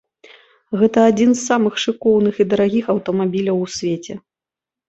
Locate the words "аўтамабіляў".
2.95-3.57